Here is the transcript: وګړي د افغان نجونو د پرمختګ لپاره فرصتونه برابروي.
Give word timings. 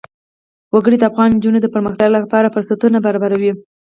وګړي 0.73 0.97
د 0.99 1.03
افغان 1.11 1.29
نجونو 1.35 1.59
د 1.61 1.67
پرمختګ 1.75 2.07
لپاره 2.13 2.53
فرصتونه 2.53 2.97
برابروي. 3.05 3.51